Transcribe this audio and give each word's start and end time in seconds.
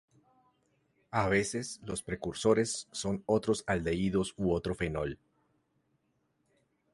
A 1.11 1.27
veces, 1.29 1.79
los 1.83 2.01
precursores 2.01 2.87
son 2.91 3.21
otros 3.27 3.63
aldehídos 3.67 4.33
u 4.35 4.51
otro 4.51 4.73
fenol. 4.73 5.19